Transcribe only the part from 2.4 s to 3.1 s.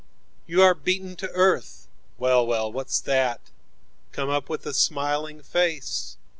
well, what's